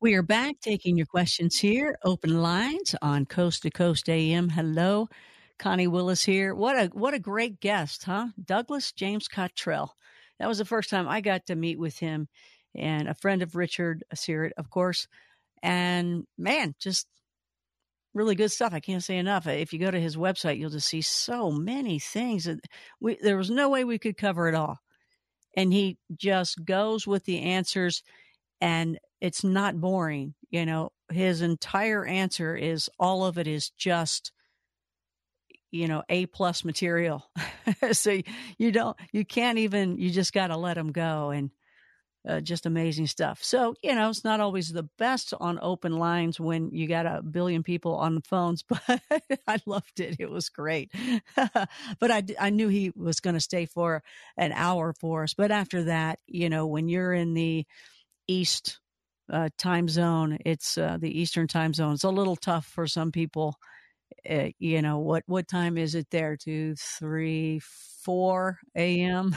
[0.00, 1.98] We are back taking your questions here.
[2.04, 4.48] Open lines on Coast to Coast AM.
[4.48, 5.08] Hello.
[5.58, 6.54] Connie Willis here.
[6.54, 8.28] What a what a great guest, huh?
[8.44, 9.96] Douglas James Cottrell.
[10.38, 12.28] That was the first time I got to meet with him
[12.76, 15.08] and a friend of Richard Syrett, of course.
[15.64, 17.08] And man, just
[18.14, 18.72] really good stuff.
[18.72, 19.48] I can't say enough.
[19.48, 22.44] Uh, if you go to his website, you'll just see so many things.
[22.44, 22.60] that
[23.00, 24.78] We, there was no way we could cover it all.
[25.56, 28.04] And he just goes with the answers
[28.60, 30.34] and it's not boring.
[30.50, 34.32] You know, his entire answer is all of it is just,
[35.70, 37.30] you know, A plus material.
[37.92, 38.20] so
[38.58, 41.50] you don't, you can't even, you just got to let him go and
[42.28, 43.42] uh, just amazing stuff.
[43.42, 47.22] So, you know, it's not always the best on open lines when you got a
[47.22, 49.00] billion people on the phones, but
[49.46, 50.16] I loved it.
[50.18, 50.90] It was great.
[51.36, 54.02] but I, I knew he was going to stay for
[54.36, 55.34] an hour for us.
[55.34, 57.66] But after that, you know, when you're in the
[58.28, 58.80] East
[59.32, 60.38] uh, time zone.
[60.44, 61.94] It's uh, the Eastern time zone.
[61.94, 63.56] It's a little tough for some people.
[64.28, 65.24] Uh, you know what?
[65.26, 66.36] What time is it there?
[66.36, 67.60] Two, three,
[68.04, 69.36] four a.m.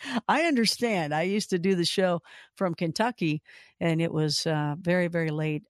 [0.28, 1.14] I understand.
[1.14, 2.20] I used to do the show
[2.56, 3.42] from Kentucky,
[3.80, 5.62] and it was uh, very, very late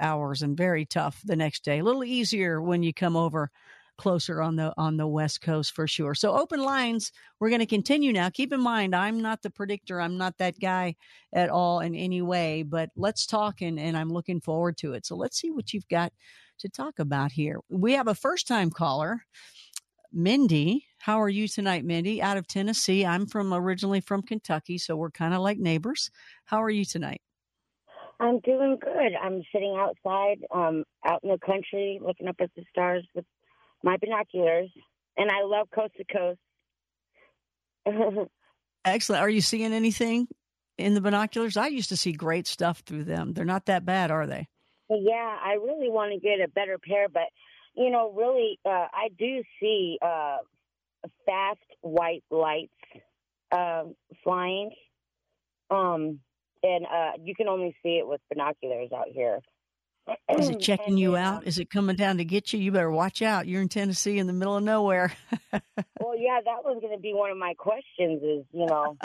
[0.00, 1.80] hours and very tough the next day.
[1.80, 3.50] A little easier when you come over
[3.98, 6.14] closer on the on the west coast for sure.
[6.14, 8.30] So open lines, we're going to continue now.
[8.30, 10.00] Keep in mind, I'm not the predictor.
[10.00, 10.96] I'm not that guy
[11.32, 15.06] at all in any way, but let's talk and, and I'm looking forward to it.
[15.06, 16.12] So let's see what you've got
[16.58, 17.60] to talk about here.
[17.68, 19.24] We have a first time caller.
[20.12, 22.20] Mindy, how are you tonight, Mindy?
[22.20, 23.06] Out of Tennessee.
[23.06, 26.10] I'm from originally from Kentucky, so we're kind of like neighbors.
[26.44, 27.22] How are you tonight?
[28.20, 29.14] I'm doing good.
[29.20, 33.24] I'm sitting outside, um, out in the country, looking up at the stars with
[33.82, 34.70] my binoculars,
[35.16, 36.38] and I love Coast to Coast.
[38.84, 39.22] Excellent.
[39.22, 40.28] Are you seeing anything
[40.78, 41.56] in the binoculars?
[41.56, 43.32] I used to see great stuff through them.
[43.32, 44.48] They're not that bad, are they?
[44.88, 47.28] Yeah, I really want to get a better pair, but
[47.74, 50.38] you know, really, uh, I do see uh,
[51.24, 52.74] fast white lights
[53.50, 53.84] uh,
[54.22, 54.70] flying,
[55.70, 56.20] um,
[56.62, 59.40] and uh, you can only see it with binoculars out here.
[60.38, 61.38] Is it checking you out?
[61.38, 62.58] Um, is it coming down to get you?
[62.58, 63.46] You better watch out.
[63.46, 65.12] You're in Tennessee in the middle of nowhere.
[65.52, 68.96] well, yeah, that was going to be one of my questions is, you know,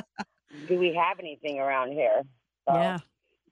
[0.68, 2.24] do we have anything around here?
[2.68, 3.00] So, yeah.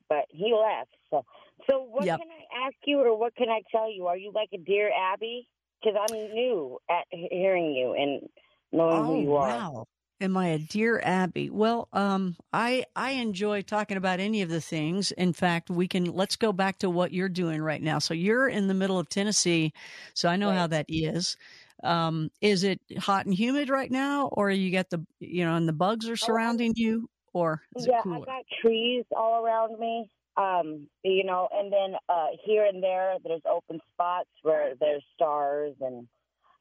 [0.09, 0.95] But he left.
[1.09, 1.25] So,
[1.69, 2.19] so what yep.
[2.19, 4.07] can I ask you or what can I tell you?
[4.07, 5.47] Are you like a dear Abby?
[5.81, 8.27] Because I'm new at hearing you and
[8.71, 9.49] knowing oh, who you are.
[9.49, 9.87] Wow.
[10.21, 11.49] Am I a dear Abby?
[11.49, 15.11] Well, um, I I enjoy talking about any of the things.
[15.11, 17.99] In fact, we can let's go back to what you're doing right now.
[17.99, 19.73] So you're in the middle of Tennessee,
[20.13, 20.57] so I know right.
[20.57, 21.35] how that is.
[21.83, 25.67] Um, is it hot and humid right now, or you got the you know, and
[25.67, 30.09] the bugs are oh, surrounding you, or yeah, I got trees all around me.
[30.37, 35.75] Um, you know, and then uh, here and there, there's open spots where there's stars
[35.81, 36.07] and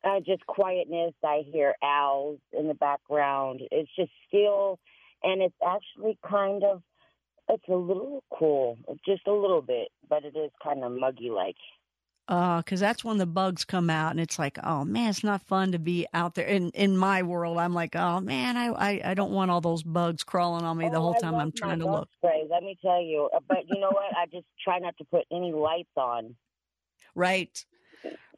[0.04, 1.14] uh, just quietness.
[1.24, 3.60] I hear owls in the background.
[3.70, 4.78] It's just still,
[5.22, 6.82] and it's actually kind of,
[7.48, 11.56] it's a little cool, just a little bit, but it is kind of muggy like.
[12.26, 15.42] Uh, cause that's when the bugs come out and it's like, oh man, it's not
[15.42, 16.46] fun to be out there.
[16.46, 19.82] In, in my world, I'm like, oh man, I, I, I don't want all those
[19.82, 22.08] bugs crawling on me oh, the whole time I'm trying to look.
[22.16, 23.28] Spray, let me tell you.
[23.46, 24.16] But you know what?
[24.16, 26.34] I just try not to put any lights on.
[27.14, 27.62] Right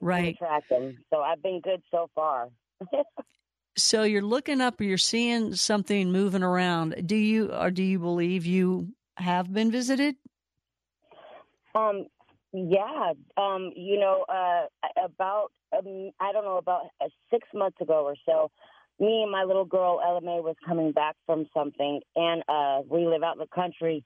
[0.00, 0.36] right.
[0.70, 0.98] them.
[1.10, 2.48] So I've been good so far.
[3.76, 7.06] so you're looking up, you're seeing something moving around.
[7.06, 10.16] Do you or do you believe you have been visited?
[11.74, 12.06] Um.
[12.52, 13.12] Yeah.
[13.36, 13.72] Um.
[13.76, 14.24] You know.
[14.28, 14.66] Uh.
[15.04, 15.52] About.
[15.76, 16.58] Um, I don't know.
[16.58, 18.50] About uh, six months ago or so.
[18.98, 23.06] Me and my little girl Ella May was coming back from something, and uh, we
[23.06, 24.04] live out in the country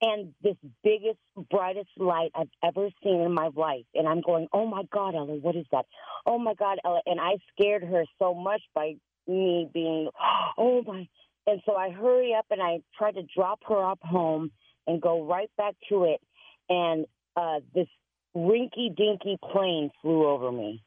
[0.00, 1.18] and this biggest,
[1.50, 3.84] brightest light I've ever seen in my life.
[3.94, 5.86] And I'm going, oh my God, Ella, what is that?
[6.26, 7.00] Oh my God, Ella.
[7.06, 8.94] And I scared her so much by
[9.26, 10.10] me being,
[10.56, 11.08] oh my.
[11.46, 14.50] And so I hurry up and I try to drop her up home
[14.86, 16.20] and go right back to it.
[16.68, 17.06] And
[17.36, 17.88] uh, this
[18.36, 20.82] rinky dinky plane flew over me.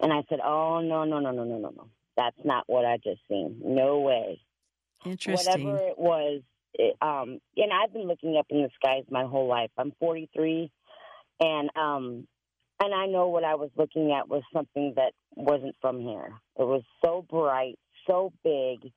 [0.00, 1.86] And I said, oh, no, no, no, no, no, no, no.
[2.16, 3.60] That's not what I just seen.
[3.64, 4.40] No way.
[5.06, 5.64] Interesting.
[5.64, 6.42] Whatever it was,
[7.00, 9.70] um, and I've been looking up in the skies my whole life.
[9.76, 10.70] I'm 43,
[11.40, 12.26] and um,
[12.82, 16.32] and I know what I was looking at was something that wasn't from here.
[16.58, 18.90] It was so bright, so big,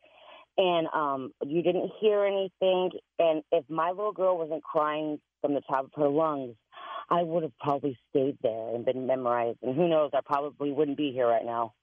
[0.57, 2.91] and um, you didn't hear anything.
[3.19, 6.55] And if my little girl wasn't crying from the top of her lungs,
[7.09, 9.59] I would have probably stayed there and been memorized.
[9.61, 11.73] And who knows, I probably wouldn't be here right now.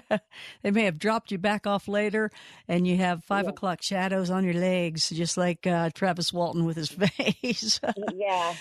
[0.62, 2.30] they may have dropped you back off later,
[2.68, 3.50] and you have five yeah.
[3.50, 7.80] o'clock shadows on your legs, just like uh, Travis Walton with his face.
[8.14, 8.54] yeah.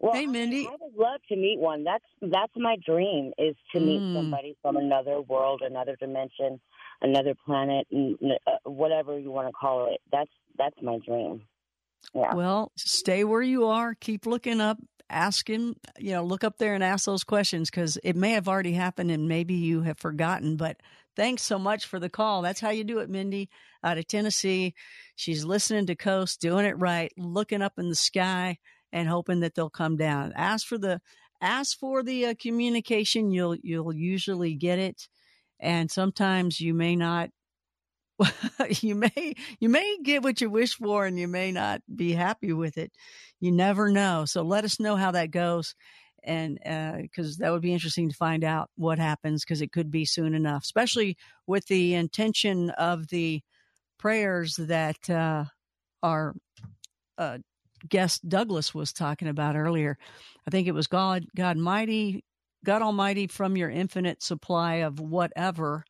[0.00, 0.66] Well, hey, Mindy.
[0.66, 1.82] I, I, would love to meet one.
[1.82, 4.14] That's that's my dream is to meet mm.
[4.14, 6.60] somebody from another world, another dimension,
[7.02, 10.00] another planet, uh, whatever you want to call it.
[10.12, 11.42] That's that's my dream.
[12.14, 12.34] Yeah.
[12.34, 13.94] Well, stay where you are.
[13.94, 14.78] Keep looking up.
[15.10, 15.76] Ask him.
[15.98, 19.10] You know, look up there and ask those questions because it may have already happened
[19.10, 20.56] and maybe you have forgotten.
[20.56, 20.78] But
[21.16, 22.42] thanks so much for the call.
[22.42, 23.48] That's how you do it, Mindy,
[23.82, 24.74] out of Tennessee.
[25.16, 28.58] She's listening to Coast, doing it right, looking up in the sky
[28.92, 30.32] and hoping that they'll come down.
[30.36, 31.00] Ask for the
[31.40, 33.30] ask for the uh, communication.
[33.30, 35.08] You'll you'll usually get it,
[35.60, 37.30] and sometimes you may not.
[38.80, 42.52] you may you may get what you wish for, and you may not be happy
[42.52, 42.92] with it.
[43.40, 44.24] You never know.
[44.24, 45.74] So let us know how that goes,
[46.24, 46.58] and
[47.02, 50.04] because uh, that would be interesting to find out what happens because it could be
[50.04, 51.16] soon enough, especially
[51.46, 53.42] with the intention of the
[53.98, 55.44] prayers that uh,
[56.02, 56.34] are
[57.18, 57.38] uh,
[57.88, 59.98] guest Douglas was talking about earlier.
[60.46, 62.24] I think it was God, God mighty,
[62.64, 65.84] God Almighty, from your infinite supply of whatever,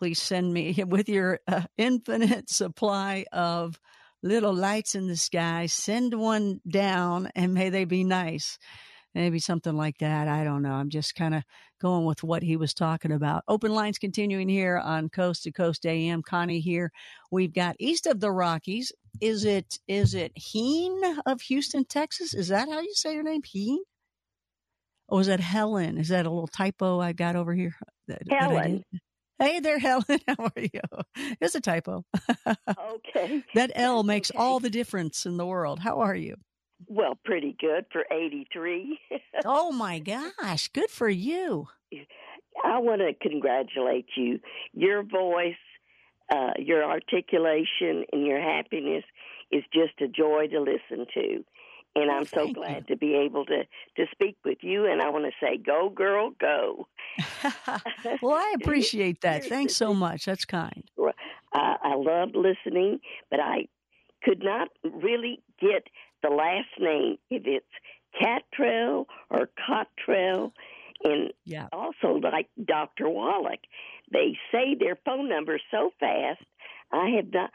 [0.00, 3.78] please send me with your uh, infinite supply of
[4.22, 5.66] little lights in the sky.
[5.66, 8.58] Send one down, and may they be nice.
[9.14, 10.26] Maybe something like that.
[10.28, 10.72] I don't know.
[10.72, 11.42] I'm just kind of
[11.82, 13.42] going with what he was talking about.
[13.46, 16.22] Open lines continuing here on Coast to Coast AM.
[16.22, 16.92] Connie here.
[17.30, 22.32] We've got east of the Rockies is it is it Heen of Houston, Texas?
[22.32, 23.80] Is that how you say your name, Heen?
[25.08, 25.98] Or is that Helen?
[25.98, 27.74] Is that a little typo I got over here?
[28.06, 28.84] That, Helen.
[28.92, 29.00] That
[29.40, 30.20] hey there, Helen.
[30.28, 30.80] How are you?
[31.40, 32.04] It's a typo.
[32.46, 33.42] okay.
[33.54, 34.38] that L makes okay.
[34.38, 35.80] all the difference in the world.
[35.80, 36.36] How are you?
[36.86, 38.98] Well, pretty good for 83.
[39.44, 41.68] oh my gosh, good for you.
[42.64, 44.38] I want to congratulate you.
[44.72, 45.54] Your voice
[46.30, 49.04] uh, your articulation and your happiness
[49.50, 51.44] is just a joy to listen to.
[51.96, 52.94] And I'm so glad you.
[52.94, 53.64] to be able to,
[53.96, 54.86] to speak with you.
[54.86, 56.86] And I want to say, go, girl, go.
[58.22, 59.44] well, I appreciate that.
[59.44, 60.24] Thanks so much.
[60.24, 60.84] That's kind.
[61.52, 63.66] I, I love listening, but I
[64.22, 65.88] could not really get
[66.22, 67.66] the last name if it's
[68.20, 70.52] Catrell or Cottrell.
[71.02, 71.68] And yeah.
[71.72, 73.08] also, like Dr.
[73.08, 73.60] Wallach,
[74.12, 76.42] they say their phone number so fast.
[76.92, 77.50] I have not.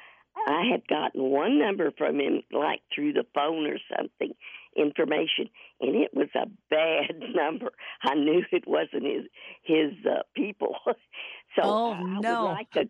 [0.47, 4.33] I had gotten one number from him, like through the phone or something,
[4.75, 5.49] information,
[5.81, 7.71] and it was a bad number.
[8.03, 9.25] I knew it wasn't his
[9.63, 10.75] his uh, people.
[10.85, 12.43] so oh, I no.
[12.43, 12.85] would like a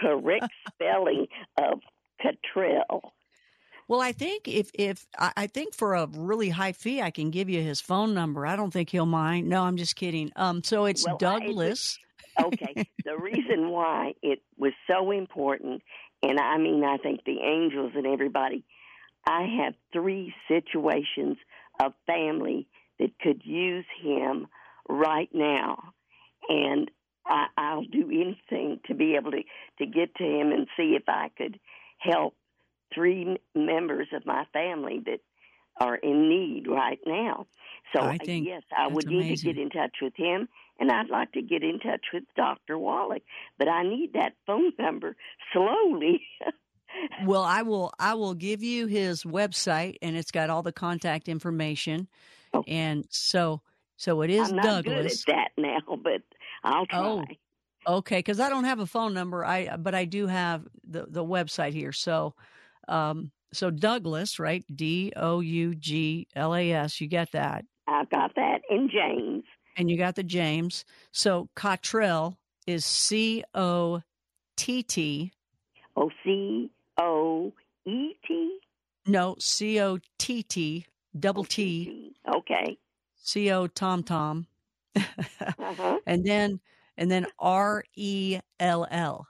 [0.00, 1.26] correct spelling
[1.58, 1.80] of
[2.22, 3.12] Cottrell.
[3.88, 7.48] Well, I think if if I think for a really high fee, I can give
[7.48, 8.44] you his phone number.
[8.44, 9.48] I don't think he'll mind.
[9.48, 10.32] No, I'm just kidding.
[10.34, 11.98] Um, so it's well, Douglas
[12.42, 12.88] okay.
[13.04, 15.82] the reason why it was so important,
[16.22, 18.64] and I mean, I think the angels and everybody,
[19.26, 21.36] I have three situations
[21.80, 22.66] of family
[22.98, 24.46] that could use him
[24.88, 25.92] right now.
[26.48, 26.90] And
[27.26, 29.42] I, I'll do anything to be able to,
[29.78, 31.58] to get to him and see if I could
[31.98, 32.34] help
[32.94, 35.20] three members of my family that
[35.78, 37.46] are in need right now.
[37.94, 40.48] So oh, I uh, think yes, I would need to get in touch with him
[40.78, 42.78] and I'd like to get in touch with Dr.
[42.78, 43.22] Wallach,
[43.58, 45.16] but I need that phone number
[45.52, 46.22] slowly.
[47.26, 51.28] well, I will I will give you his website and it's got all the contact
[51.28, 52.08] information.
[52.54, 52.72] Okay.
[52.72, 53.62] And so
[53.96, 54.50] so it is Douglas.
[54.50, 55.24] I'm not Douglas.
[55.24, 56.22] good at that now, but
[56.62, 57.00] I'll try.
[57.00, 57.24] Oh.
[57.88, 59.44] Okay, because I don't have a phone number.
[59.44, 61.92] I but I do have the the website here.
[61.92, 62.34] So,
[62.88, 64.64] um, so Douglas, right?
[64.74, 67.00] D O U G L A S.
[67.00, 67.64] You get that?
[67.86, 68.62] I've got that.
[68.68, 69.44] And James
[69.76, 70.84] and you got the James.
[71.12, 74.02] So Cottrell is C O
[74.56, 75.32] T T.
[75.96, 77.52] O C O
[77.84, 78.58] E T?
[79.06, 80.86] No, C O T T,
[81.18, 82.12] double T.
[82.34, 82.76] Okay.
[83.16, 84.46] C O Tom Tom.
[84.96, 85.98] uh-huh.
[86.06, 86.60] And then
[86.96, 89.26] and then R E L L.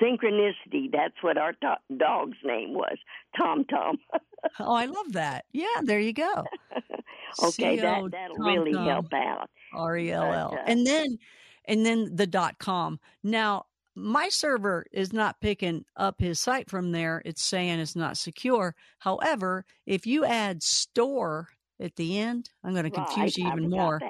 [0.00, 0.90] Synchronicity.
[0.92, 2.98] That's what our to- dog's name was,
[3.36, 3.98] Tom Tom.
[4.60, 5.44] oh, I love that.
[5.52, 6.44] Yeah, there you go.
[7.42, 9.50] okay, that that'll really help out.
[9.74, 10.54] R E L L.
[10.58, 11.18] Uh, and then
[11.66, 12.98] and then the dot com.
[13.22, 17.20] Now my server is not picking up his site from there.
[17.24, 18.74] It's saying it's not secure.
[18.98, 21.48] However, if you add store
[21.80, 24.00] at the end, I'm going to confuse right, you even more.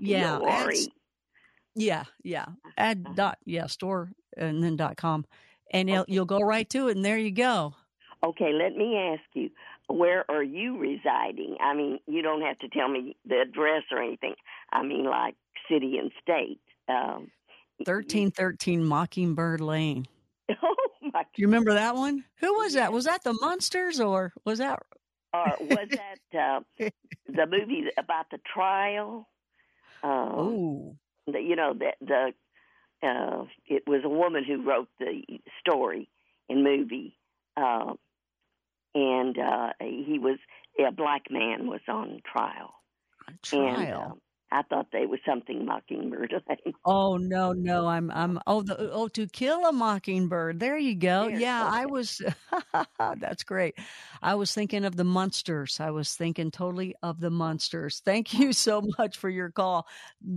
[0.00, 0.74] Yeah, add,
[1.74, 2.46] yeah, yeah.
[2.76, 5.26] Add dot yeah store and then dot com,
[5.72, 6.12] and okay.
[6.12, 7.74] you'll go right to it, and there you go.
[8.24, 9.48] Okay, let me ask you,
[9.88, 11.56] where are you residing?
[11.60, 14.34] I mean, you don't have to tell me the address or anything.
[14.72, 15.34] I mean, like
[15.70, 16.60] city and state.
[16.88, 17.30] Um,
[17.78, 20.06] 1313 Mockingbird Lane.
[20.62, 21.22] Oh my!
[21.22, 22.24] Do you remember that one?
[22.40, 22.92] Who was that?
[22.92, 24.82] Was that the Monsters or was that?
[25.32, 26.60] Or was that uh,
[27.28, 29.28] the movie about the trial?
[30.02, 35.22] Um, oh, the, you know the the uh, it was a woman who wrote the
[35.60, 36.08] story
[36.48, 37.16] and movie,
[37.56, 37.94] uh,
[38.94, 40.38] and uh, he was
[40.78, 42.74] a black man was on trial.
[43.42, 43.80] trial.
[43.80, 44.14] And, uh,
[44.50, 46.32] I thought they was something Mockingbird.
[46.86, 50.58] oh no, no, I'm I'm oh the oh to kill a mockingbird.
[50.58, 51.28] There you go.
[51.28, 51.68] Yeah.
[51.70, 52.22] I was
[53.20, 53.74] that's great.
[54.22, 55.80] I was thinking of the monsters.
[55.80, 58.00] I was thinking totally of the monsters.
[58.04, 59.86] Thank you so much for your call.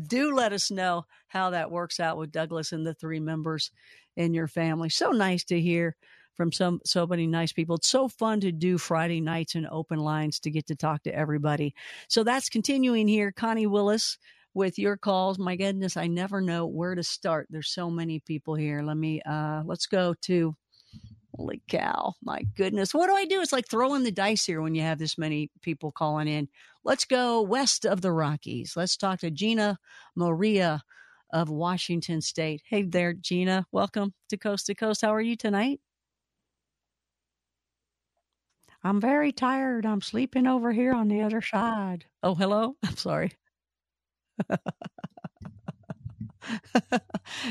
[0.08, 3.72] Do let us know how that works out with Douglas and the three members
[4.18, 4.90] in your family.
[4.90, 5.96] So nice to hear
[6.42, 7.76] from some so many nice people.
[7.76, 11.14] It's so fun to do Friday nights and open lines to get to talk to
[11.14, 11.76] everybody.
[12.08, 13.32] So that's continuing here.
[13.32, 14.18] Connie Willis
[14.56, 15.38] with your calls.
[15.38, 17.46] My goodness, I never know where to start.
[17.52, 18.82] There's so many people here.
[18.82, 20.56] Let me uh let's go to
[21.36, 22.16] Holy cow.
[22.24, 22.92] My goodness.
[22.92, 23.40] What do I do?
[23.40, 26.48] It's like throwing the dice here when you have this many people calling in.
[26.84, 28.74] Let's go west of the Rockies.
[28.76, 29.78] Let's talk to Gina
[30.16, 30.82] Maria
[31.32, 32.64] of Washington State.
[32.66, 33.68] Hey there, Gina.
[33.72, 35.04] Welcome to Coast to Coast.
[35.04, 35.80] How are you tonight?
[38.84, 39.86] I'm very tired.
[39.86, 42.06] I'm sleeping over here on the other side.
[42.24, 42.76] Oh, hello.
[42.84, 43.32] I'm sorry.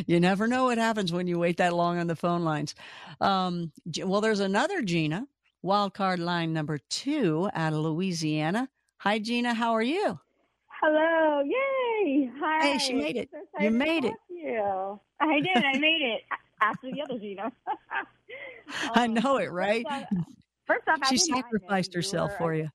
[0.06, 2.75] you never know what happens when you wait that long on the phone lines.
[3.20, 3.72] Um,
[4.04, 5.26] well, there's another Gina,
[5.62, 8.68] wild card line number two out of Louisiana.
[8.99, 9.54] Hi, Gina.
[9.54, 10.18] How are you?
[10.82, 11.42] Hello.
[11.42, 12.30] Yay.
[12.40, 12.66] Hi.
[12.66, 13.28] Hey, she made it.
[13.32, 14.10] So You made it.
[14.10, 15.00] talk to You.
[15.20, 15.64] I did.
[15.64, 16.22] I made it
[16.60, 17.52] after the other Gina.
[18.94, 19.87] I Um, know it, right?
[20.70, 22.70] First off, She did not know sacrificed herself for you.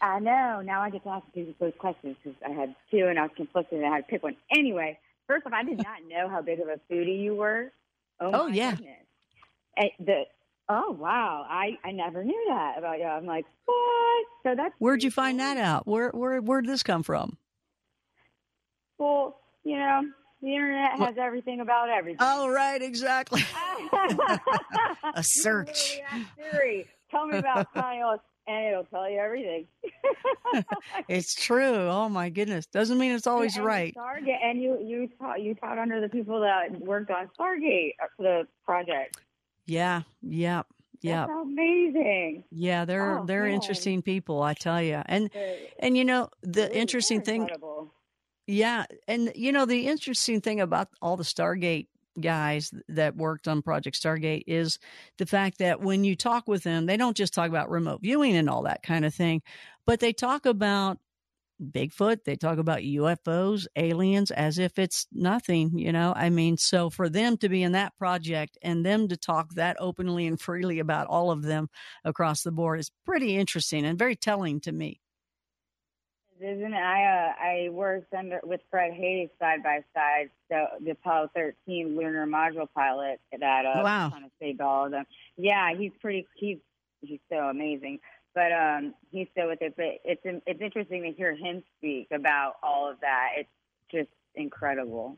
[0.00, 0.60] I know.
[0.64, 3.32] Now I get to ask you those questions because I had two and I was
[3.36, 4.36] conflicted and I had to pick one.
[4.56, 7.72] Anyway, first off, I did not know how big of a foodie you were.
[8.20, 8.76] Oh, Oh, my yeah.
[10.00, 10.24] The
[10.68, 13.04] oh wow, I I never knew that about you.
[13.04, 14.26] I'm like what?
[14.44, 15.86] So that's Where'd you find that out?
[15.86, 17.36] Where where where'd this come from?
[18.98, 20.02] Well, you know,
[20.42, 22.18] the internet has everything about everything.
[22.20, 23.44] Oh, right, exactly.
[25.14, 26.00] a search.
[27.10, 29.66] Tell me about Kyle, and it'll tell you everything.
[31.08, 31.88] It's true.
[31.88, 32.66] Oh my goodness.
[32.66, 33.94] Doesn't mean it's always And right.
[33.96, 38.06] Stargate, and you you taught you taught under the people that worked on Stargate uh,
[38.18, 39.18] the project.
[39.66, 40.02] Yeah.
[40.22, 40.66] Yep.
[41.00, 41.28] Yep.
[41.28, 42.44] That's amazing.
[42.50, 43.52] Yeah, they're Oh, they're man.
[43.54, 45.00] interesting people, I tell you.
[45.06, 47.92] And They're- and you know the interesting thing, incredible.
[48.46, 51.86] yeah, and you know the interesting thing about all the Stargate
[52.20, 54.78] guys that worked on Project Stargate is
[55.18, 58.36] the fact that when you talk with them, they don't just talk about remote viewing
[58.36, 59.42] and all that kind of thing,
[59.86, 60.98] but they talk about
[61.60, 66.12] Bigfoot, they talk about UFOs, aliens as if it's nothing, you know?
[66.14, 69.76] I mean, so for them to be in that project and them to talk that
[69.80, 71.68] openly and freely about all of them
[72.04, 75.00] across the board is pretty interesting and very telling to me.
[76.40, 76.76] Isn't it?
[76.76, 77.32] I uh,
[77.66, 80.30] I worked under with Fred Haise side by side.
[80.50, 84.10] So the Apollo 13 lunar module pilot that uh, Wow.
[84.10, 85.04] kind of saved all of them.
[85.36, 86.26] Yeah, he's pretty.
[86.36, 86.58] He's
[87.00, 87.98] he's so amazing.
[88.34, 89.74] But um, he's still with it.
[89.76, 93.30] But it's it's interesting to hear him speak about all of that.
[93.38, 93.48] It's
[93.90, 95.16] just incredible.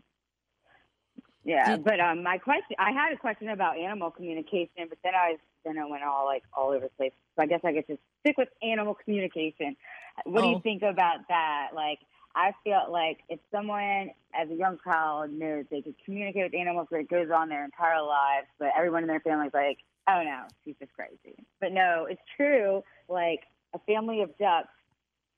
[1.45, 5.15] Yeah, Did- but um, my question, I had a question about animal communication, but then
[5.15, 7.13] I then I went all like all over the place.
[7.37, 9.77] So I guess I could just stick with animal communication.
[10.25, 10.51] What do Oh.
[10.53, 11.69] you think about that?
[11.75, 11.99] Like,
[12.35, 16.89] I feel like if someone as a young child knows they could communicate with animals
[16.91, 20.77] that goes on their entire lives, but everyone in their family's like, oh no, she's
[20.79, 21.37] just crazy.
[21.61, 22.85] But no, it's true.
[23.09, 23.41] Like
[23.75, 24.69] a family of ducks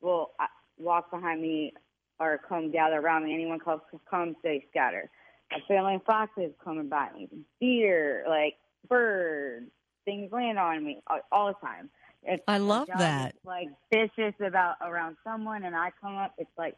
[0.03, 0.47] will uh,
[0.79, 1.73] walk behind me
[2.21, 3.35] or come gather around me.
[3.35, 5.09] Anyone comes, comes they scatter.
[5.57, 7.29] A family of foxes come and bite me.
[7.61, 8.57] Deer, like
[8.89, 9.71] birds,
[10.05, 11.89] things land on me all, all the time.
[12.25, 13.35] If I love that.
[13.45, 16.77] like vicious about around someone, and I come up, it's like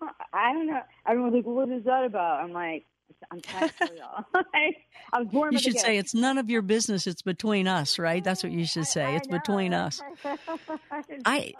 [0.00, 0.80] huh, I don't know.
[1.06, 2.86] Everyone's like, "What is that about?" I'm like,
[3.30, 4.24] "I'm trying to tell y'all."
[5.12, 5.52] I was born.
[5.52, 7.06] You should say it's none of your business.
[7.06, 8.24] It's between us, right?
[8.24, 9.04] That's what you should say.
[9.04, 9.84] I- I It's between know.
[9.84, 10.00] us.
[11.24, 11.54] I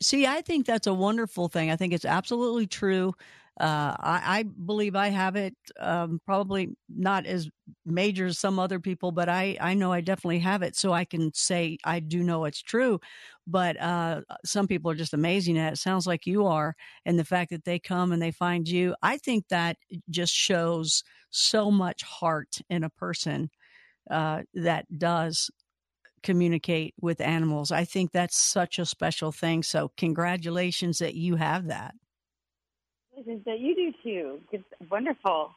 [0.00, 0.26] see.
[0.26, 1.70] I think that's a wonderful thing.
[1.70, 3.14] I think it's absolutely true.
[3.60, 5.54] Uh, I, I believe I have it.
[5.80, 7.48] Um, probably not as
[7.84, 10.76] major as some other people, but I I know I definitely have it.
[10.76, 13.00] So I can say I do know it's true.
[13.46, 15.76] But uh, some people are just amazing at it.
[15.76, 19.16] Sounds like you are, and the fact that they come and they find you, I
[19.18, 19.76] think that
[20.08, 23.50] just shows so much heart in a person
[24.10, 25.50] uh, that does
[26.22, 27.72] communicate with animals.
[27.72, 29.62] I think that's such a special thing.
[29.62, 31.94] So, congratulations that you have that.
[33.26, 34.40] Is that you do too.
[34.52, 35.50] It's wonderful.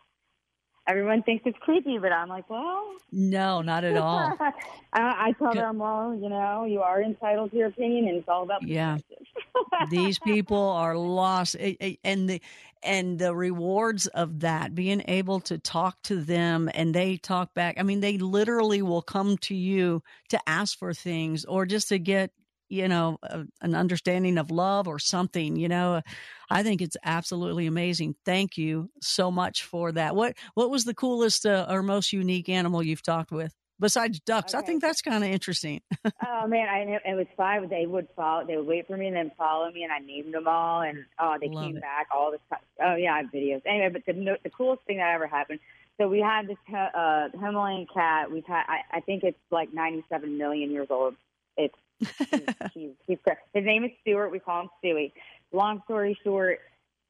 [0.88, 4.36] Everyone thinks it's creepy, but I'm like, well, no, not at all.
[4.94, 8.28] I, I tell them, well, you know, you are entitled to your opinion, and it's
[8.28, 8.98] all about yeah.
[9.92, 12.42] These people are lost, and the
[12.84, 17.76] and the rewards of that being able to talk to them and they talk back
[17.80, 22.00] i mean they literally will come to you to ask for things or just to
[22.00, 22.32] get
[22.72, 26.02] you know a, an understanding of love or something you know
[26.50, 30.94] i think it's absolutely amazing thank you so much for that what what was the
[30.94, 34.54] coolest uh, or most unique animal you've talked with besides ducks.
[34.54, 34.64] Okay.
[34.64, 35.82] I think that's kind of interesting.
[36.06, 37.70] oh man, I know it was five.
[37.70, 38.46] They would follow.
[38.46, 40.82] They would wait for me and then follow me, and I named them all.
[40.82, 41.82] And oh, they Love came it.
[41.82, 42.64] back all the time.
[42.82, 43.62] Oh yeah, I have videos.
[43.66, 45.60] Anyway, but the the coolest thing that ever happened.
[46.00, 48.32] So we had this uh, Himalayan cat.
[48.32, 48.64] We've had.
[48.68, 51.16] I, I think it's like 97 million years old.
[51.58, 51.76] It's
[52.32, 52.42] he's,
[52.74, 53.18] he's, he's
[53.54, 54.32] his name is Stuart.
[54.32, 55.12] We call him Stewie.
[55.52, 56.60] Long story short,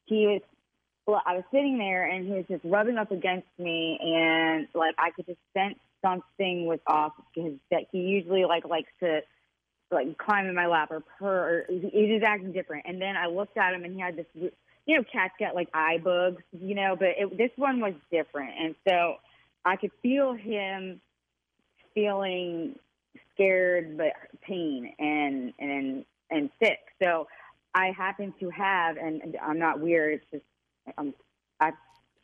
[0.06, 0.42] he was
[1.08, 4.96] well, I was sitting there and he was just rubbing up against me, and like
[4.98, 9.22] I could just sense something was off because that he usually like likes to
[9.92, 11.50] like climb in my lap or purr.
[11.50, 12.86] Or he was acting different.
[12.88, 15.70] And then I looked at him and he had this, you know, cats get like
[15.74, 18.52] eye bugs, you know, but it, this one was different.
[18.60, 19.16] And so
[19.66, 21.02] I could feel him
[21.94, 22.76] feeling
[23.42, 26.80] scared but pain and and and sick.
[27.02, 27.28] So
[27.74, 30.16] I happen to have, and I'm not weird.
[30.16, 31.14] It's just I'm
[31.60, 31.72] I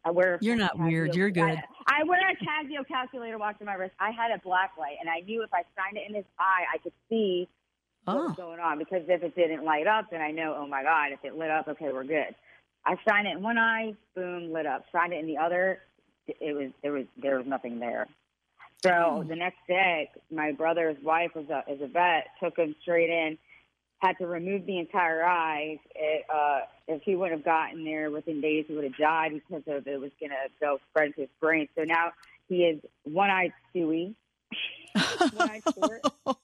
[0.06, 0.38] I wear.
[0.42, 1.16] You're not weird.
[1.16, 1.44] You're good.
[1.88, 3.94] I, I wear a Casio calculator watch on my wrist.
[4.00, 6.66] I had a black light, and I knew if I shined it in his eye,
[6.74, 7.48] I could see
[8.06, 8.16] oh.
[8.16, 8.44] what was oh.
[8.44, 8.80] going on.
[8.80, 11.52] Because if it didn't light up, then I know, oh my god, if it lit
[11.52, 12.36] up, okay, we're good.
[12.86, 14.86] I shine it in one eye, boom, lit up.
[14.92, 15.82] Shine it in the other,
[16.28, 18.08] it was there was there was nothing there.
[18.84, 19.24] So oh.
[19.24, 23.38] the next day, my brother's wife was a, is a vet, took him straight in
[24.00, 25.80] had to remove the entire eye.
[25.96, 29.64] It, uh, if he wouldn't have gotten there within days, he would have died because
[29.68, 31.68] of it was going to go spread to his brain.
[31.76, 32.12] So now
[32.48, 34.14] he is one-eyed Stewie.
[35.34, 36.02] one-eyed Stuart.
[36.26, 36.36] so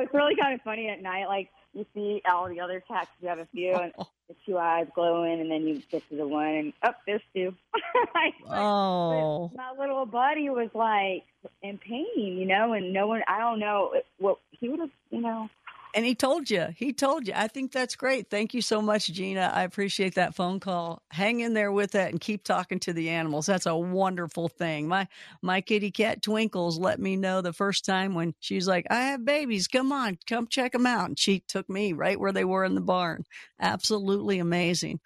[0.00, 1.26] it's really kind of funny at night.
[1.26, 3.92] Like you see all the other cats, you have a few, and
[4.28, 7.22] the two eyes glowing, and then you get to the one, and up oh, there's
[7.34, 7.54] two.
[8.14, 11.24] like, oh, my little buddy was like
[11.62, 13.22] in pain, you know, and no one.
[13.26, 15.48] I don't know what he would have, you know
[15.94, 16.66] and he told you.
[16.76, 17.32] He told you.
[17.34, 18.28] I think that's great.
[18.30, 19.50] Thank you so much, Gina.
[19.54, 21.02] I appreciate that phone call.
[21.10, 23.46] Hang in there with that and keep talking to the animals.
[23.46, 24.88] That's a wonderful thing.
[24.88, 25.08] My
[25.42, 29.02] my kitty cat Twinkles let me know the first time when she was like, "I
[29.06, 29.66] have babies.
[29.66, 32.74] Come on, come check them out." And she took me right where they were in
[32.74, 33.24] the barn.
[33.60, 35.00] Absolutely amazing.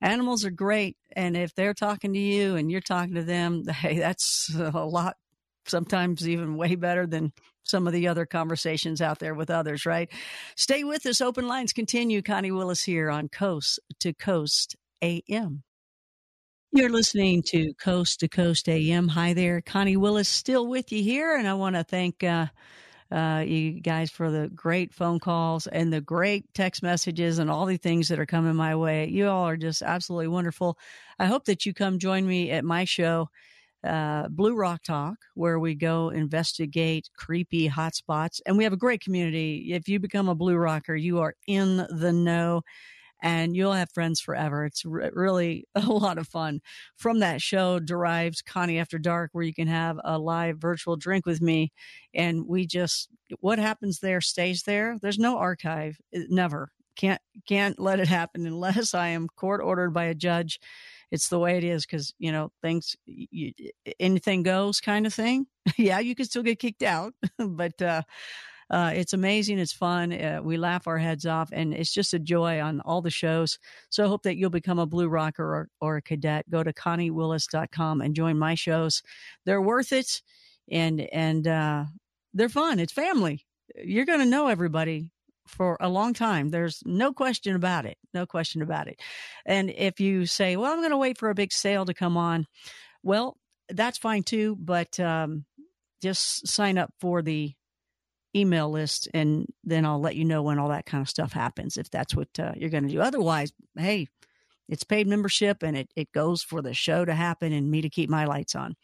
[0.00, 3.98] Animals are great, and if they're talking to you and you're talking to them, hey,
[3.98, 5.16] that's a lot
[5.66, 7.32] sometimes even way better than
[7.64, 10.10] some of the other conversations out there with others, right?
[10.56, 11.20] Stay with us.
[11.20, 12.22] Open lines continue.
[12.22, 15.62] Connie Willis here on Coast to Coast AM.
[16.72, 19.08] You're listening to Coast to Coast AM.
[19.08, 19.60] Hi there.
[19.60, 21.36] Connie Willis still with you here.
[21.36, 22.46] And I want to thank uh,
[23.10, 27.66] uh, you guys for the great phone calls and the great text messages and all
[27.66, 29.08] the things that are coming my way.
[29.08, 30.78] You all are just absolutely wonderful.
[31.18, 33.30] I hope that you come join me at my show
[33.86, 38.40] uh, Blue Rock Talk, where we go investigate creepy hotspots.
[38.46, 39.72] And we have a great community.
[39.72, 42.62] If you become a Blue Rocker, you are in the know
[43.22, 44.64] and you'll have friends forever.
[44.64, 46.60] It's re- really a lot of fun.
[46.96, 51.26] From that show derives Connie After Dark, where you can have a live virtual drink
[51.26, 51.72] with me.
[52.14, 53.08] And we just,
[53.40, 54.98] what happens there stays there.
[55.00, 56.70] There's no archive, never.
[56.96, 60.58] Can't, can't let it happen unless I am court ordered by a judge
[61.10, 63.52] it's the way it is because you know things you,
[64.00, 65.46] anything goes kind of thing.
[65.76, 68.02] Yeah you can still get kicked out but uh,
[68.70, 72.18] uh, it's amazing it's fun uh, we laugh our heads off and it's just a
[72.18, 73.58] joy on all the shows.
[73.90, 76.48] So i hope that you'll become a blue rocker or, or a cadet.
[76.50, 79.02] Go to conniewillis.com and join my shows.
[79.44, 80.22] They're worth it
[80.70, 81.84] and and uh,
[82.34, 83.44] they're fun it's family.
[83.74, 85.10] You're going to know everybody
[85.46, 86.50] for a long time.
[86.50, 87.98] There's no question about it.
[88.14, 89.00] No question about it.
[89.44, 92.16] And if you say, well, I'm going to wait for a big sale to come
[92.16, 92.46] on,
[93.02, 93.36] well,
[93.68, 94.56] that's fine too.
[94.58, 95.44] But um,
[96.02, 97.52] just sign up for the
[98.34, 101.78] email list and then I'll let you know when all that kind of stuff happens
[101.78, 103.00] if that's what uh, you're going to do.
[103.00, 104.08] Otherwise, hey,
[104.68, 107.88] it's paid membership and it, it goes for the show to happen and me to
[107.88, 108.76] keep my lights on.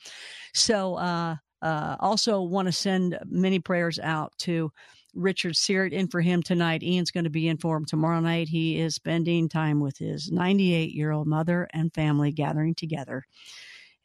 [0.54, 4.72] So, uh, uh, also want to send many prayers out to
[5.14, 6.82] Richard Syrett in for him tonight.
[6.82, 8.48] Ian's going to be in for him tomorrow night.
[8.48, 13.24] He is spending time with his 98 year old mother and family gathering together.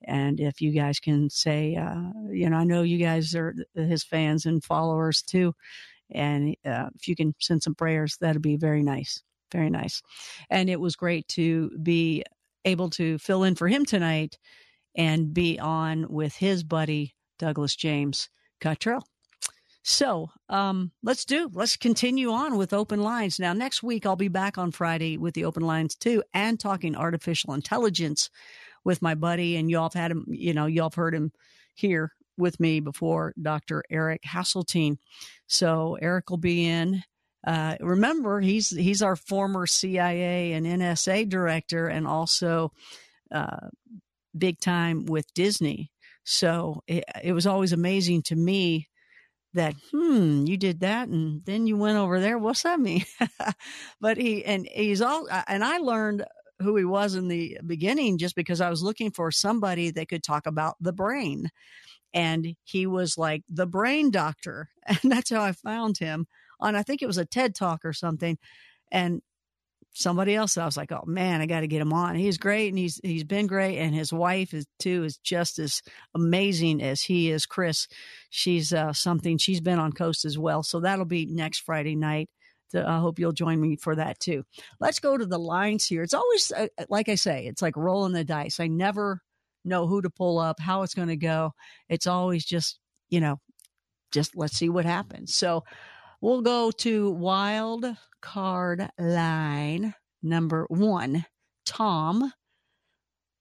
[0.04, 4.04] And if you guys can say, uh, you know, I know you guys are his
[4.04, 5.56] fans and followers too.
[6.12, 9.24] And uh, if you can send some prayers, that'd be very nice.
[9.52, 10.02] Very nice.
[10.50, 12.24] And it was great to be
[12.66, 14.38] able to fill in for him tonight
[14.96, 19.04] and be on with his buddy, Douglas James Cottrell.
[19.90, 23.40] So um, let's do, let's continue on with open lines.
[23.40, 26.94] Now, next week, I'll be back on Friday with the open lines too and talking
[26.94, 28.30] artificial intelligence
[28.84, 29.56] with my buddy.
[29.56, 31.32] And y'all have had him, you know, y'all have heard him
[31.74, 33.82] here with me before, Dr.
[33.90, 34.98] Eric Haseltine.
[35.48, 37.02] So Eric will be in.
[37.46, 42.74] Uh, remember, he's he's our former CIA and NSA director, and also
[43.32, 43.70] uh,
[44.38, 45.92] big time with Disney.
[46.26, 48.90] So it, it was always amazing to me
[49.58, 52.40] that hmm you did that and then you went over there?
[52.40, 53.06] What's that mean?
[54.02, 56.26] But he and he's all and i learned
[56.60, 60.24] who he was in the beginning just because i was looking for somebody that could
[60.24, 61.50] talk about the brain.
[62.14, 66.28] And he was like the brain doctor and that's how i found him
[66.60, 68.38] on i think it was a ted talk or something.
[68.92, 69.22] And
[69.98, 70.58] somebody else.
[70.58, 72.16] I was like, oh man, I got to get him on.
[72.16, 75.82] He's great, and he's he's been great, and his wife is too is just as
[76.16, 77.46] amazing as he is.
[77.46, 77.88] Chris,
[78.30, 79.38] she's uh, something.
[79.38, 82.30] She's been on Coast as well, so that'll be next Friday night.
[82.76, 84.44] I hope you'll join me for that too.
[84.80, 86.04] Let's go to the lines here.
[86.04, 88.60] It's always uh, like I say, it's like rolling the dice.
[88.60, 89.22] I never
[89.66, 91.54] know who to pull up, how it's going to go.
[91.90, 92.80] It's always just
[93.10, 93.40] you know,
[94.12, 95.34] just let's see what happens.
[95.36, 95.64] So
[96.22, 97.86] we'll go to Wild
[98.22, 101.26] card line number one,
[101.66, 102.34] Tom,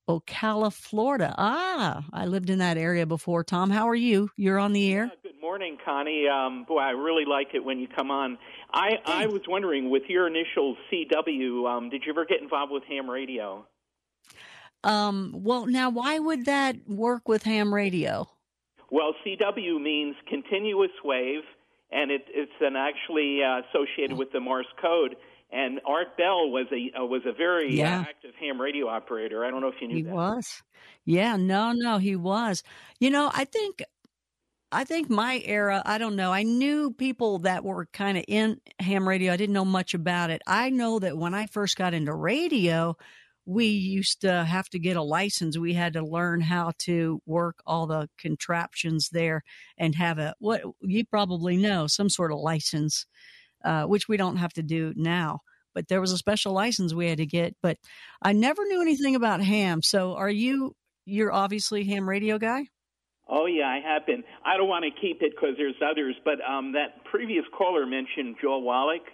[0.09, 1.35] Ocala, Florida.
[1.37, 3.43] Ah, I lived in that area before.
[3.43, 4.29] Tom, how are you?
[4.37, 5.05] You're on the air.
[5.05, 6.27] Yeah, good morning, Connie.
[6.27, 8.37] Um, boy, I really like it when you come on.
[8.73, 12.83] I, I was wondering, with your initials CW, um, did you ever get involved with
[12.85, 13.65] ham radio?
[14.83, 18.29] Um, well, now, why would that work with ham radio?
[18.89, 21.43] Well, CW means continuous wave
[21.91, 25.15] and it, it's an actually uh, associated with the Morse code.
[25.49, 28.05] And Art Bell was a uh, was a very yeah.
[28.07, 29.45] active ham radio operator.
[29.45, 30.09] I don't know if you knew he that.
[30.09, 30.61] He was.
[31.05, 32.63] Yeah, no, no, he was.
[32.99, 33.81] You know, I think
[34.71, 36.33] I think my era, I don't know.
[36.33, 39.31] I knew people that were kind of in ham radio.
[39.31, 40.41] I didn't know much about it.
[40.45, 42.97] I know that when I first got into radio,
[43.47, 45.57] we used to have to get a license.
[45.57, 49.41] We had to learn how to work all the contraptions there
[49.77, 53.05] and have a what you probably know some sort of license,
[53.63, 55.39] uh, which we don't have to do now.
[55.73, 57.55] But there was a special license we had to get.
[57.63, 57.77] But
[58.21, 59.81] I never knew anything about ham.
[59.81, 60.75] So are you?
[61.05, 62.65] You're obviously ham radio guy.
[63.29, 64.25] Oh yeah, I have been.
[64.45, 68.35] I don't want to keep it because there's others, but um, that previous caller mentioned
[68.41, 69.07] Joel Wallach,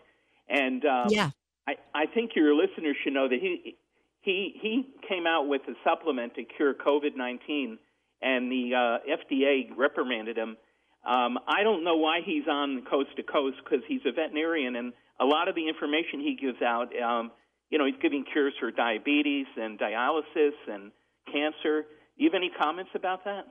[0.50, 1.30] and um, yeah,
[1.68, 3.78] I, I think your listeners should know that he
[4.24, 7.78] he he came out with a supplement to cure COVID nineteen,
[8.22, 10.58] and the uh, FDA reprimanded him.
[11.06, 14.94] Um, I don't know why he's on coast to coast because he's a veterinarian, and
[15.20, 17.32] a lot of the information he gives out, um,
[17.70, 20.92] you know, he's giving cures for diabetes and dialysis and
[21.32, 21.82] cancer.
[22.18, 23.46] Do you have any comments about that?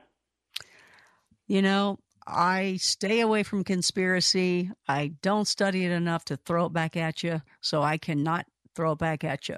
[1.45, 4.71] You know, I stay away from conspiracy.
[4.87, 8.93] I don't study it enough to throw it back at you, so I cannot throw
[8.93, 9.57] it back at you.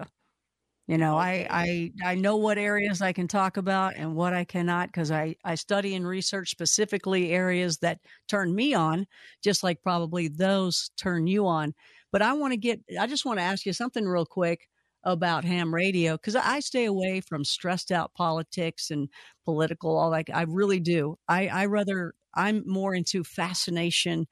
[0.88, 4.43] You know, I, I I know what areas I can talk about and what I
[4.43, 9.08] cannot because I, I study and research specifically areas that turn me on,
[9.43, 11.74] just like probably those turn you on.
[12.12, 14.67] But I want to get I just want to ask you something real quick
[15.04, 19.10] about ham radio because I stay away from stressed out politics and
[19.43, 20.26] political all that.
[20.32, 21.17] I really do.
[21.28, 24.28] I I rather I'm more into fascination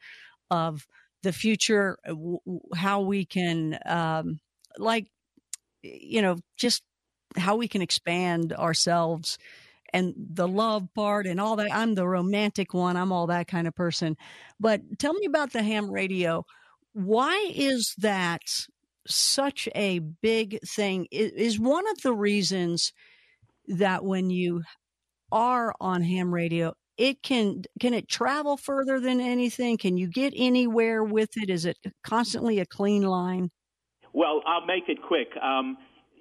[0.52, 0.88] of
[1.24, 1.98] the future,
[2.76, 4.40] how we can um,
[4.78, 5.08] like
[5.84, 6.84] you know, just
[7.38, 9.38] how we can expand ourselves
[9.94, 11.74] and the love part and all that.
[11.74, 12.98] I'm the romantic one.
[12.98, 14.18] I'm all that kind of person.
[14.60, 16.46] But tell me about the ham radio.
[16.94, 18.42] Why is that
[19.08, 21.08] such a big thing?
[21.12, 22.94] Is one of the reasons
[23.68, 24.64] that when you
[25.32, 29.78] are on ham radio, it can can it travel further than anything?
[29.78, 31.50] Can you get anywhere with it?
[31.50, 33.50] Is it constantly a clean line?
[34.14, 35.30] Well, I'll make it quick.
[35.42, 35.78] Um,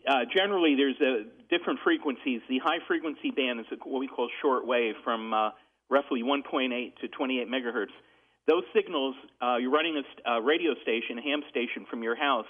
[0.08, 2.40] uh, generally, there's a different frequencies.
[2.48, 5.50] The high frequency band is what we call short wave from uh,
[5.90, 7.92] roughly 1.8 to 28 megahertz.
[8.48, 12.46] Those signals, uh, you're running a, a radio station, a ham station from your house.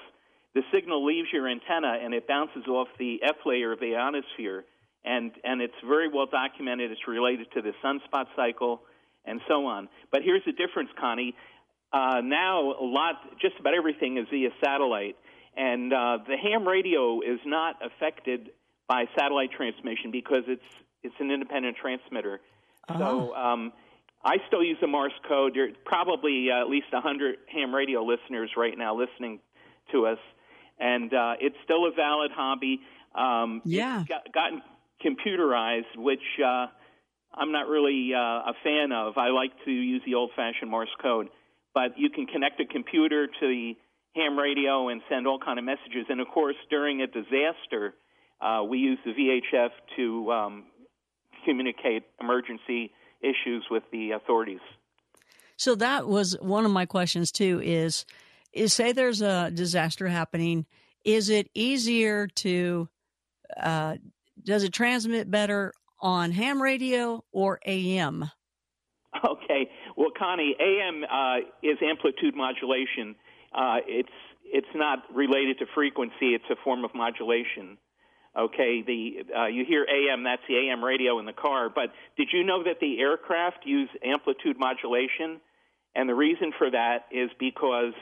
[0.54, 4.64] The signal leaves your antenna and it bounces off the F layer of the ionosphere,
[5.04, 6.90] and and it's very well documented.
[6.90, 8.82] It's related to the sunspot cycle
[9.24, 9.88] and so on.
[10.10, 11.34] But here's the difference, Connie.
[11.92, 15.16] Uh, now, a lot, just about everything is via satellite.
[15.56, 18.50] And uh, the ham radio is not affected
[18.88, 20.62] by satellite transmission because it's
[21.02, 22.40] it's an independent transmitter.
[22.88, 22.98] Oh.
[22.98, 23.72] So um,
[24.24, 25.52] I still use the Morse code.
[25.54, 29.40] There's probably uh, at least 100 ham radio listeners right now listening
[29.90, 30.18] to us,
[30.78, 32.80] and uh, it's still a valid hobby.
[33.14, 34.00] Um, Yeah.
[34.00, 34.62] It's got, gotten
[35.04, 36.66] computerized, which uh,
[37.34, 39.18] I'm not really uh, a fan of.
[39.18, 41.28] I like to use the old-fashioned Morse code,
[41.74, 43.76] but you can connect a computer to the
[44.14, 46.06] ham radio and send all kind of messages.
[46.08, 47.94] And of course, during a disaster,
[48.40, 50.64] uh, we use the VHF to um,
[51.44, 54.60] communicate emergency issues with the authorities.
[55.56, 57.60] So that was one of my questions too.
[57.62, 58.04] Is
[58.52, 60.66] is say there's a disaster happening?
[61.04, 62.88] Is it easier to?
[63.58, 63.96] Uh,
[64.42, 68.30] does it transmit better on ham radio or AM?
[69.24, 69.70] Okay.
[69.94, 73.14] Well, Connie, AM uh, is amplitude modulation.
[73.54, 74.08] Uh, it's
[74.44, 76.34] it's not related to frequency.
[76.34, 77.78] It's a form of modulation.
[78.36, 78.82] Okay.
[78.86, 80.24] The uh, you hear AM.
[80.24, 81.68] That's the AM radio in the car.
[81.68, 85.40] But did you know that the aircraft use amplitude modulation?
[85.94, 87.92] And the reason for that is because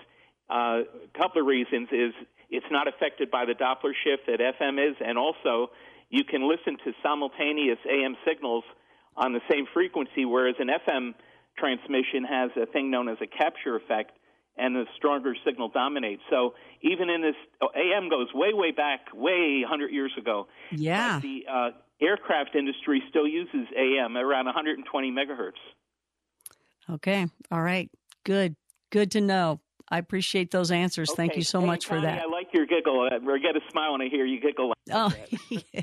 [0.49, 2.13] uh, a couple of reasons is
[2.51, 5.71] it's not affected by the Doppler shift that FM is, and also
[6.09, 8.65] you can listen to simultaneous AM signals
[9.17, 11.15] on the same frequency, whereas an FM
[11.59, 14.13] transmission has a thing known as a capture effect,
[14.61, 16.23] and the stronger signal dominates.
[16.31, 20.47] So even in this, oh, AM goes way, way back, way 100 years ago.
[20.71, 21.21] Yeah.
[21.21, 21.71] The uh,
[22.01, 25.53] aircraft industry still uses AM around 120 megahertz.
[26.91, 27.27] Okay.
[27.51, 27.91] All right.
[28.25, 28.57] Good.
[28.91, 29.61] Good to know.
[29.89, 31.11] I appreciate those answers.
[31.13, 32.23] Thank you so much for that.
[32.51, 33.09] Like your giggle.
[33.27, 34.73] or get a smile when I hear you giggle.
[34.93, 35.13] Oh,
[35.51, 35.83] yeah.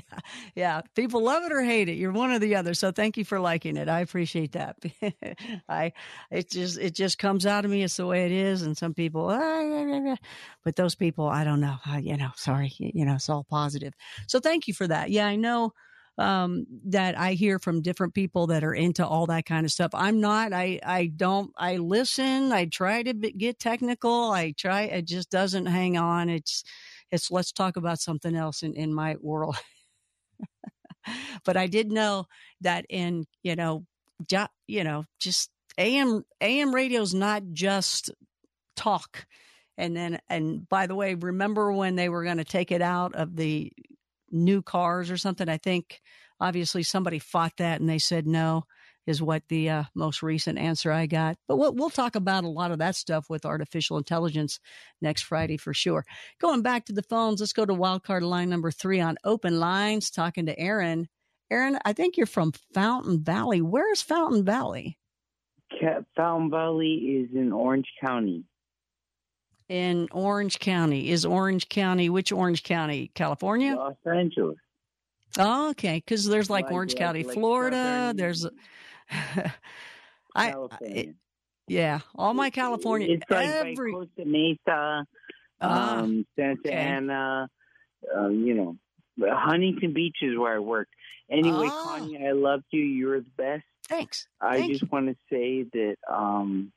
[0.54, 0.80] yeah.
[0.94, 1.94] People love it or hate it.
[1.94, 2.74] You're one or the other.
[2.74, 3.88] So thank you for liking it.
[3.88, 4.76] I appreciate that.
[5.68, 5.92] I,
[6.30, 7.82] it just, it just comes out of me.
[7.82, 8.62] It's the way it is.
[8.62, 10.16] And some people, ah, yeah, yeah.
[10.64, 11.76] but those people, I don't know.
[11.86, 12.72] I, you know, sorry.
[12.78, 13.94] You know, it's all positive.
[14.26, 15.10] So thank you for that.
[15.10, 15.26] Yeah.
[15.26, 15.72] I know,
[16.18, 19.92] um, that I hear from different people that are into all that kind of stuff.
[19.94, 22.52] I'm not, I, I don't, I listen.
[22.52, 24.32] I try to get technical.
[24.32, 26.28] I try, it just doesn't hang on.
[26.28, 26.64] It's,
[27.12, 29.56] it's let's talk about something else in, in my world.
[31.44, 32.26] but I did know
[32.62, 33.84] that in, you know,
[34.26, 38.10] ju- you know, just AM, AM radio's not just
[38.76, 39.26] talk.
[39.76, 43.14] And then, and by the way, remember when they were going to take it out
[43.14, 43.72] of the
[44.30, 45.48] new cars or something?
[45.48, 46.00] I think
[46.40, 48.64] obviously somebody fought that and they said no
[49.08, 51.38] is what the uh, most recent answer I got.
[51.48, 54.60] But we'll, we'll talk about a lot of that stuff with artificial intelligence
[55.00, 56.04] next Friday for sure.
[56.40, 60.10] Going back to the phones, let's go to wildcard line number three on open lines,
[60.10, 61.08] talking to Aaron.
[61.50, 63.62] Aaron, I think you're from Fountain Valley.
[63.62, 64.98] Where's Fountain Valley?
[66.14, 68.44] Fountain Valley is in Orange County.
[69.68, 71.10] In Orange County.
[71.10, 73.10] Is Orange County, which Orange County?
[73.14, 73.74] California?
[73.76, 74.56] Los Angeles.
[75.38, 75.96] Oh, okay.
[75.96, 77.76] Because there's like, Like, Orange County, like Florida.
[77.76, 78.46] southern There's,
[80.34, 81.14] I, it-
[81.66, 85.04] yeah, all my California, It's like every, Costa Mesa,
[85.60, 86.72] Ah, um, Santa okay.
[86.72, 87.50] Ana,
[88.16, 88.76] uh, you know,
[89.20, 90.88] Huntington Beach is where I work.
[91.30, 91.84] Anyway, Oh.
[91.98, 92.80] Connie, I love you.
[92.82, 93.64] You're the best.
[93.86, 94.28] thanks.
[94.40, 96.72] I Thank just want to say that um,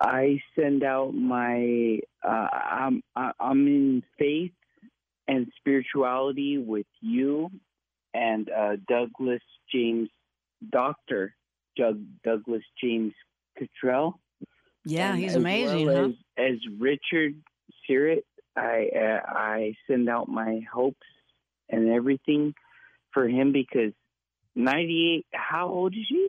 [0.00, 4.52] I send out my uh, I'm I- I'm in faith
[5.28, 7.50] and spirituality with you
[8.14, 10.08] and uh, Douglas James
[10.70, 11.34] Doctor
[11.76, 13.12] Doug Douglas James
[13.58, 14.18] Cottrell.
[14.84, 16.08] Yeah, And he's as amazing, well huh?
[16.38, 17.34] As, as Richard
[17.88, 18.24] Syrett,
[18.56, 21.06] I uh, I send out my hopes
[21.68, 22.54] and everything
[23.12, 23.92] for him because
[24.56, 25.26] ninety eight.
[25.32, 26.28] How old is he?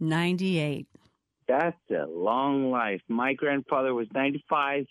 [0.00, 0.86] 98.
[1.48, 3.00] That's a long life.
[3.08, 4.86] My grandfather was 95,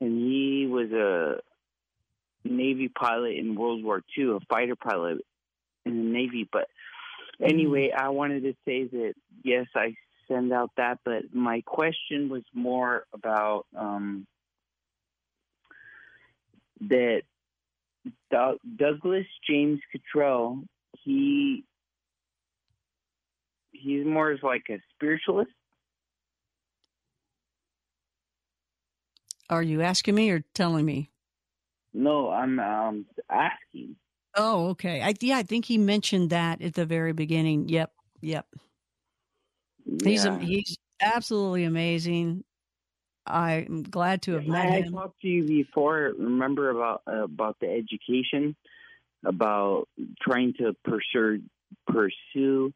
[0.00, 1.40] and he was a
[2.44, 5.18] Navy pilot in World War II, a fighter pilot
[5.86, 6.46] in the Navy.
[6.50, 6.68] But
[7.42, 9.94] anyway, I wanted to say that yes, I
[10.28, 14.26] send out that, but my question was more about um,
[16.82, 17.22] that
[18.30, 20.62] Doug- Douglas James Cottrell.
[21.02, 21.64] He
[23.72, 25.50] he's more as like a spiritualist.
[29.50, 31.10] Are you asking me or telling me?
[31.94, 33.96] No, I'm um, asking.
[34.36, 35.02] Oh, okay.
[35.02, 37.68] I, yeah, I think he mentioned that at the very beginning.
[37.68, 37.92] Yep.
[38.20, 38.46] Yep.
[40.04, 40.38] He's, Yeah.
[40.38, 42.44] he's absolutely amazing.
[43.26, 44.92] I'm glad to have met I him.
[44.92, 46.14] talked to you before.
[46.18, 48.56] Remember about uh, about the education,
[49.24, 49.86] about
[50.22, 51.42] trying to pursue
[51.86, 52.72] pursue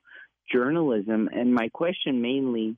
[0.52, 2.76] journalism, and my question mainly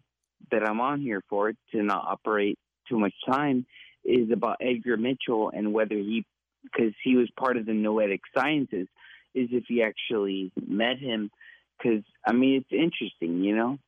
[0.53, 3.67] that I'm on here for to not operate too much time
[4.05, 6.25] is about Edgar Mitchell and whether he
[6.63, 8.89] because he was part of the noetic sciences
[9.35, 11.31] is if he actually met him,
[11.79, 13.79] because I mean it's interesting, you know.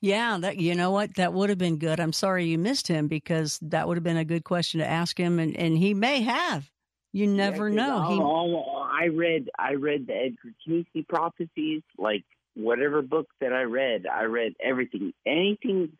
[0.00, 1.98] Yeah, that you know what that would have been good.
[1.98, 5.18] I'm sorry you missed him because that would have been a good question to ask
[5.18, 6.70] him, and and he may have.
[7.12, 8.00] You never Yeah, know.
[8.10, 13.62] He, all- I read I read the Edgar Cayce prophecies, like whatever book that I
[13.62, 15.12] read, I read everything.
[15.26, 15.96] Anything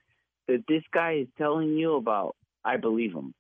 [0.49, 3.35] that this guy is telling you about, I believe him.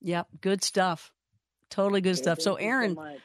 [0.00, 1.10] yep, good stuff.
[1.70, 2.40] Totally good stuff.
[2.40, 3.18] So, Aaron, much.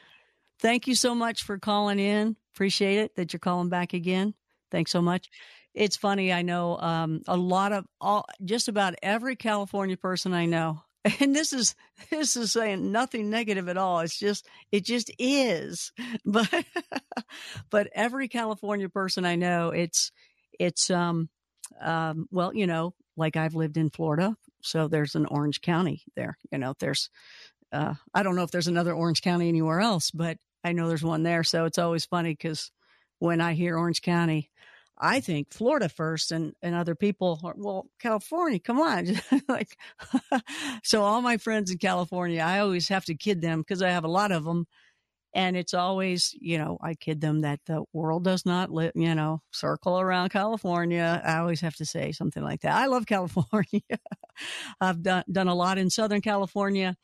[0.60, 2.36] thank you so much for calling in.
[2.54, 4.34] Appreciate it that you're calling back again.
[4.70, 5.28] Thanks so much.
[5.74, 6.32] It's funny.
[6.32, 10.82] I know um, a lot of all, just about every California person I know,
[11.20, 11.74] and this is
[12.10, 14.00] this is saying nothing negative at all.
[14.00, 15.92] It's just it just is.
[16.24, 16.64] But
[17.70, 20.12] but every California person I know, it's
[20.58, 21.28] it's um
[21.80, 26.38] um well, you know, like I've lived in Florida, so there's an Orange County there.
[26.50, 27.10] You know, there's
[27.72, 31.02] uh, I don't know if there's another Orange County anywhere else, but I know there's
[31.02, 31.42] one there.
[31.44, 32.70] So it's always funny because
[33.18, 34.50] when I hear Orange County,
[34.98, 39.76] I think Florida first, and and other people are well, California, come on, like.
[40.84, 44.04] so all my friends in California, I always have to kid them because I have
[44.04, 44.66] a lot of them,
[45.34, 49.14] and it's always you know I kid them that the world does not li- you
[49.14, 51.20] know circle around California.
[51.24, 52.74] I always have to say something like that.
[52.74, 53.80] I love California.
[54.80, 56.96] I've done done a lot in Southern California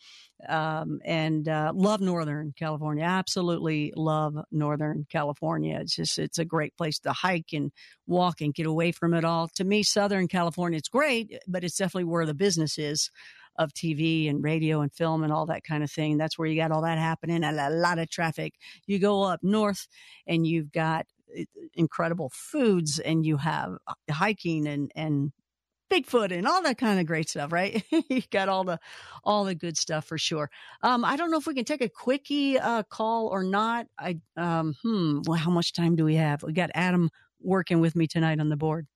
[0.49, 3.05] um, and uh, love Northern California.
[3.05, 5.79] Absolutely love Northern California.
[5.81, 7.73] It's just it's a great place to hike and
[8.07, 9.49] walk and get away from it all.
[9.57, 13.11] To me, Southern California it's great, but it's definitely where the business is
[13.59, 16.16] of TV and radio and film and all that kind of thing.
[16.16, 18.55] That's where you got all that happening and a lot of traffic.
[18.87, 19.88] You go up north
[20.27, 21.07] and you've got
[21.38, 21.42] uh,
[21.75, 23.77] incredible foods and you have
[24.11, 25.33] hiking and and
[25.90, 27.83] Bigfoot and all that kind of great stuff, right?
[28.11, 28.79] you got all the
[29.25, 30.51] all the good stuff for sure.
[30.83, 33.87] Um, I don't know if we can take a quickie uh, call or not.
[33.99, 35.21] I um, hmm.
[35.27, 36.42] Well, how much time do we have?
[36.42, 38.87] We got Adam working with me tonight on the board.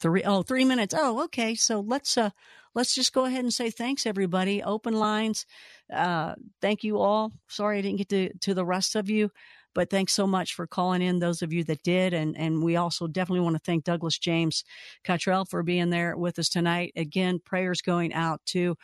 [0.00, 0.94] Three oh three minutes.
[0.96, 1.54] Oh, okay.
[1.54, 2.30] So let's uh
[2.74, 4.62] let's just go ahead and say thanks everybody.
[4.62, 5.46] Open lines.
[5.92, 7.32] Uh, thank you all.
[7.48, 9.30] Sorry I didn't get to to the rest of you.
[9.74, 12.12] But thanks so much for calling in, those of you that did.
[12.12, 14.64] And, and we also definitely want to thank Douglas James
[15.04, 16.92] Cottrell for being there with us tonight.
[16.96, 18.76] Again, prayers going out to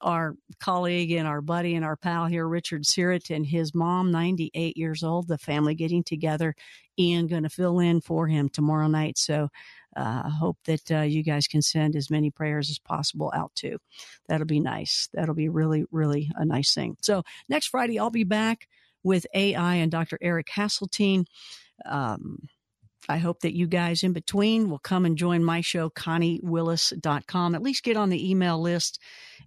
[0.00, 4.76] our colleague and our buddy and our pal here, Richard Syrett, and his mom, 98
[4.76, 6.54] years old, the family getting together.
[6.98, 9.16] Ian going to fill in for him tomorrow night.
[9.16, 9.48] So
[9.96, 13.78] uh, hope that uh, you guys can send as many prayers as possible out too.
[14.28, 15.08] That'll be nice.
[15.12, 16.96] That'll be really, really a nice thing.
[17.02, 18.68] So next Friday, I'll be back
[19.02, 20.18] with AI and Dr.
[20.20, 21.26] Eric Haseltine.
[21.84, 22.48] Um,
[23.08, 27.54] I hope that you guys in between will come and join my show, ConnieWillis.com.
[27.54, 28.98] At least get on the email list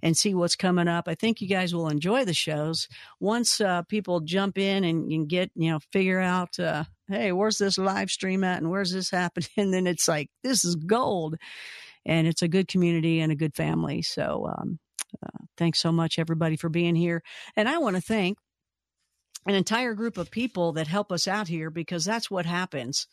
[0.03, 1.07] and see what's coming up.
[1.07, 2.87] I think you guys will enjoy the shows.
[3.19, 7.57] Once uh, people jump in and, and get, you know, figure out, uh, hey, where's
[7.57, 9.49] this live stream at and where's this happening?
[9.57, 11.35] And then it's like, this is gold.
[12.05, 14.01] And it's a good community and a good family.
[14.01, 14.79] So um,
[15.25, 17.21] uh, thanks so much, everybody, for being here.
[17.55, 18.37] And I want to thank
[19.45, 23.07] an entire group of people that help us out here because that's what happens.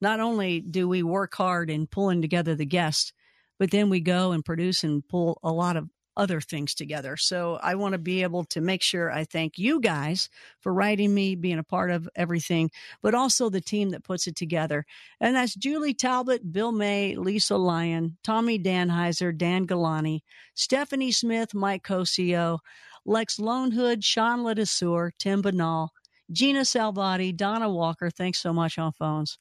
[0.00, 3.12] Not only do we work hard in pulling together the guests,
[3.58, 7.16] but then we go and produce and pull a lot of other things together.
[7.16, 10.30] So I want to be able to make sure I thank you guys
[10.60, 12.70] for writing me, being a part of everything,
[13.02, 14.86] but also the team that puts it together.
[15.20, 20.20] And that's Julie Talbot, Bill May, Lisa Lyon, Tommy Danheiser, Dan Galani,
[20.54, 22.58] Stephanie Smith, Mike Cosio,
[23.04, 25.92] Lex Lonehood, Sean Ledesur, Tim Banal,
[26.32, 28.10] Gina Salvati, Donna Walker.
[28.10, 29.38] Thanks so much on phones.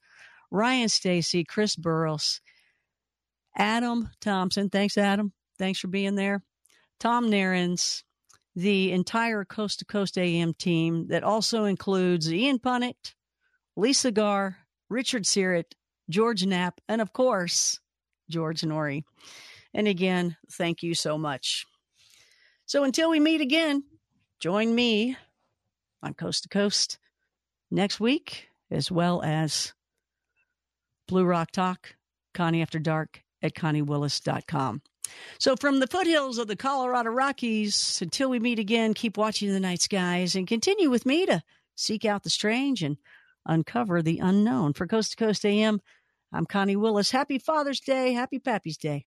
[0.52, 2.42] Ryan Stacy, Chris Burrows,
[3.58, 4.70] Adam Thompson.
[4.70, 5.34] Thanks, Adam.
[5.58, 6.44] Thanks for being there.
[7.00, 8.04] Tom Narins,
[8.56, 13.14] the entire Coast to Coast AM team that also includes Ian Punnett,
[13.76, 14.58] Lisa Garr,
[14.90, 15.74] Richard Syrett,
[16.10, 17.80] George Knapp, and of course,
[18.30, 19.04] George Noory.
[19.74, 21.66] And again, thank you so much.
[22.66, 23.84] So until we meet again,
[24.40, 25.18] join me
[26.02, 26.98] on Coast to Coast
[27.70, 29.74] next week, as well as
[31.08, 31.96] Blue Rock Talk,
[32.34, 34.82] Connie After Dark at ConnieWillis.com.
[35.40, 39.60] So from the foothills of the Colorado Rockies, until we meet again, keep watching the
[39.60, 41.44] night skies and continue with me to
[41.76, 42.98] seek out the strange and
[43.46, 44.74] uncover the unknown.
[44.74, 45.80] For Coast to Coast AM,
[46.34, 47.12] I'm Connie Willis.
[47.12, 48.14] Happy Father's Day.
[48.14, 49.06] Happy Pappy's Day.